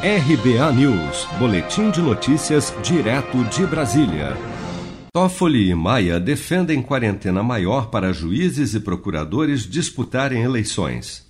RBA 0.00 0.72
News, 0.74 1.26
Boletim 1.40 1.90
de 1.90 2.00
Notícias, 2.00 2.72
direto 2.84 3.42
de 3.46 3.66
Brasília. 3.66 4.36
Toffoli 5.12 5.70
e 5.70 5.74
Maia 5.74 6.20
defendem 6.20 6.80
quarentena 6.80 7.42
maior 7.42 7.90
para 7.90 8.12
juízes 8.12 8.74
e 8.74 8.80
procuradores 8.80 9.68
disputarem 9.68 10.44
eleições. 10.44 11.26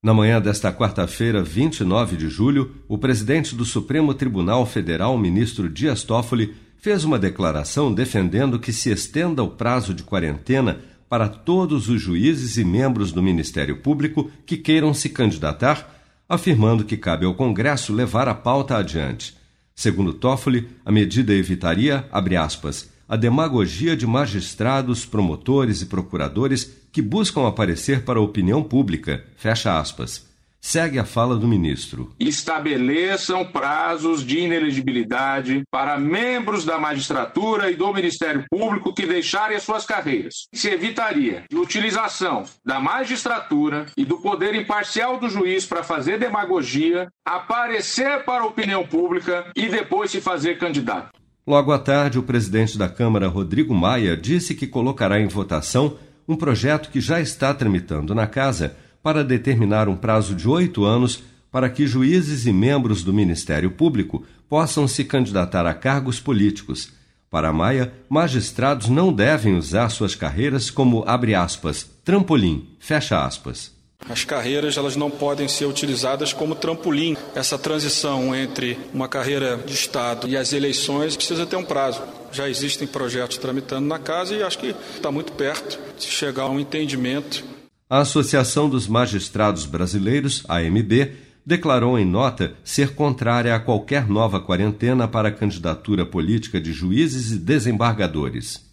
Na 0.00 0.14
manhã 0.14 0.40
desta 0.40 0.72
quarta-feira, 0.72 1.42
29 1.42 2.16
de 2.16 2.28
julho, 2.28 2.70
o 2.86 2.96
presidente 2.96 3.56
do 3.56 3.64
Supremo 3.64 4.14
Tribunal 4.14 4.64
Federal, 4.64 5.18
ministro 5.18 5.68
Dias 5.68 6.04
Toffoli, 6.04 6.54
fez 6.76 7.02
uma 7.02 7.18
declaração 7.18 7.92
defendendo 7.92 8.60
que 8.60 8.72
se 8.72 8.92
estenda 8.92 9.42
o 9.42 9.50
prazo 9.50 9.92
de 9.92 10.04
quarentena 10.04 10.78
para 11.08 11.28
todos 11.28 11.88
os 11.88 12.00
juízes 12.00 12.58
e 12.58 12.64
membros 12.64 13.10
do 13.10 13.20
Ministério 13.20 13.78
Público 13.78 14.30
que 14.46 14.56
queiram 14.56 14.94
se 14.94 15.08
candidatar 15.08 15.95
afirmando 16.28 16.84
que 16.84 16.96
cabe 16.96 17.24
ao 17.24 17.34
Congresso 17.34 17.92
levar 17.92 18.28
a 18.28 18.34
pauta 18.34 18.76
adiante. 18.76 19.36
Segundo 19.74 20.12
Toffoli, 20.12 20.68
a 20.84 20.90
medida 20.90 21.32
evitaria, 21.32 22.08
aspas, 22.10 22.90
a 23.08 23.16
demagogia 23.16 23.96
de 23.96 24.06
magistrados, 24.06 25.04
promotores 25.04 25.82
e 25.82 25.86
procuradores 25.86 26.72
que 26.90 27.02
buscam 27.02 27.46
aparecer 27.46 28.02
para 28.02 28.18
a 28.18 28.22
opinião 28.22 28.62
pública, 28.62 29.24
fecha 29.36 29.78
aspas. 29.78 30.26
Segue 30.66 30.98
a 30.98 31.04
fala 31.04 31.36
do 31.36 31.46
ministro. 31.46 32.12
Estabeleçam 32.18 33.44
prazos 33.44 34.26
de 34.26 34.40
inelegibilidade 34.40 35.62
para 35.70 35.96
membros 35.96 36.64
da 36.64 36.76
magistratura 36.76 37.70
e 37.70 37.76
do 37.76 37.94
Ministério 37.94 38.44
Público 38.50 38.92
que 38.92 39.06
deixarem 39.06 39.56
as 39.56 39.62
suas 39.62 39.86
carreiras. 39.86 40.48
Se 40.52 40.68
evitaria 40.68 41.44
a 41.54 41.56
utilização 41.56 42.42
da 42.64 42.80
magistratura 42.80 43.86
e 43.96 44.04
do 44.04 44.18
poder 44.18 44.56
imparcial 44.56 45.20
do 45.20 45.28
juiz 45.28 45.64
para 45.64 45.84
fazer 45.84 46.18
demagogia, 46.18 47.06
aparecer 47.24 48.24
para 48.24 48.42
a 48.42 48.48
opinião 48.48 48.84
pública 48.84 49.52
e 49.54 49.68
depois 49.68 50.10
se 50.10 50.20
fazer 50.20 50.58
candidato. 50.58 51.10
Logo 51.46 51.70
à 51.70 51.78
tarde, 51.78 52.18
o 52.18 52.24
presidente 52.24 52.76
da 52.76 52.88
Câmara, 52.88 53.28
Rodrigo 53.28 53.72
Maia, 53.72 54.16
disse 54.16 54.52
que 54.52 54.66
colocará 54.66 55.20
em 55.20 55.28
votação 55.28 55.96
um 56.26 56.34
projeto 56.34 56.90
que 56.90 57.00
já 57.00 57.20
está 57.20 57.54
tramitando 57.54 58.16
na 58.16 58.26
casa 58.26 58.76
para 59.06 59.22
determinar 59.22 59.88
um 59.88 59.94
prazo 59.94 60.34
de 60.34 60.48
oito 60.48 60.84
anos 60.84 61.22
para 61.52 61.70
que 61.70 61.86
juízes 61.86 62.44
e 62.44 62.52
membros 62.52 63.04
do 63.04 63.12
Ministério 63.12 63.70
Público 63.70 64.24
possam 64.48 64.88
se 64.88 65.04
candidatar 65.04 65.64
a 65.64 65.72
cargos 65.72 66.18
políticos. 66.18 66.92
Para 67.30 67.52
Maia, 67.52 67.92
magistrados 68.08 68.88
não 68.88 69.12
devem 69.12 69.56
usar 69.56 69.90
suas 69.90 70.16
carreiras 70.16 70.70
como, 70.70 71.04
abre 71.06 71.36
aspas, 71.36 71.88
trampolim, 72.04 72.66
fecha 72.80 73.24
aspas. 73.24 73.70
As 74.08 74.24
carreiras 74.24 74.76
elas 74.76 74.96
não 74.96 75.08
podem 75.08 75.46
ser 75.46 75.66
utilizadas 75.66 76.32
como 76.32 76.56
trampolim. 76.56 77.16
Essa 77.32 77.56
transição 77.56 78.34
entre 78.34 78.76
uma 78.92 79.06
carreira 79.06 79.56
de 79.56 79.72
Estado 79.72 80.26
e 80.26 80.36
as 80.36 80.52
eleições 80.52 81.16
precisa 81.16 81.46
ter 81.46 81.54
um 81.54 81.64
prazo. 81.64 82.02
Já 82.32 82.48
existem 82.48 82.88
projetos 82.88 83.38
tramitando 83.38 83.86
na 83.86 84.00
casa 84.00 84.34
e 84.34 84.42
acho 84.42 84.58
que 84.58 84.74
está 84.96 85.12
muito 85.12 85.30
perto 85.30 85.78
de 85.96 86.06
chegar 86.06 86.42
a 86.42 86.50
um 86.50 86.58
entendimento 86.58 87.54
a 87.88 88.00
Associação 88.00 88.68
dos 88.68 88.88
Magistrados 88.88 89.64
Brasileiros, 89.64 90.44
AMB, 90.48 91.12
declarou 91.44 91.96
em 91.96 92.04
nota 92.04 92.54
ser 92.64 92.96
contrária 92.96 93.54
a 93.54 93.60
qualquer 93.60 94.08
nova 94.08 94.40
quarentena 94.40 95.06
para 95.06 95.28
a 95.28 95.32
candidatura 95.32 96.04
política 96.04 96.60
de 96.60 96.72
juízes 96.72 97.30
e 97.30 97.38
desembargadores. 97.38 98.66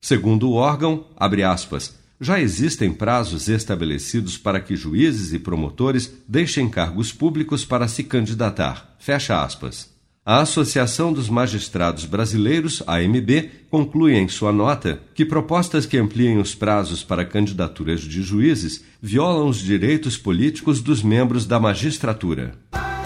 Segundo 0.00 0.48
o 0.48 0.54
órgão, 0.54 1.06
aspas, 1.16 1.98
já 2.20 2.40
existem 2.40 2.92
prazos 2.92 3.48
estabelecidos 3.48 4.38
para 4.38 4.60
que 4.60 4.76
juízes 4.76 5.32
e 5.32 5.38
promotores 5.38 6.12
deixem 6.28 6.68
cargos 6.68 7.12
públicos 7.12 7.64
para 7.64 7.88
se 7.88 8.04
candidatar. 8.04 8.94
Fecha 9.00 9.42
aspas. 9.42 9.90
A 10.30 10.42
Associação 10.42 11.12
dos 11.12 11.28
Magistrados 11.28 12.04
Brasileiros, 12.04 12.84
AMB, 12.86 13.50
conclui 13.68 14.14
em 14.14 14.28
sua 14.28 14.52
nota 14.52 15.02
que 15.12 15.24
propostas 15.24 15.86
que 15.86 15.98
ampliem 15.98 16.38
os 16.38 16.54
prazos 16.54 17.02
para 17.02 17.24
candidaturas 17.24 18.02
de 18.02 18.22
juízes 18.22 18.84
violam 19.02 19.48
os 19.48 19.58
direitos 19.58 20.16
políticos 20.16 20.80
dos 20.80 21.02
membros 21.02 21.46
da 21.46 21.58
magistratura. 21.58 22.52